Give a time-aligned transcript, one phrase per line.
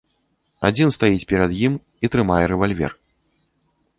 [0.69, 1.73] Адзін стаіць перад ім
[2.07, 2.91] і трымае рэвальвер.